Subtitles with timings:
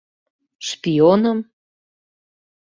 [0.67, 1.39] —Шпионым?!